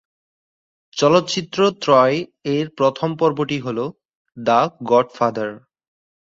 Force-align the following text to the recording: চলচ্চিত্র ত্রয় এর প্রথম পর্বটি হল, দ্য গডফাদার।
চলচ্চিত্র 0.97 1.59
ত্রয় 1.81 2.17
এর 2.55 2.65
প্রথম 2.77 3.09
পর্বটি 3.15 3.57
হল, 3.59 3.79
দ্য 4.37 4.59
গডফাদার। 4.83 5.51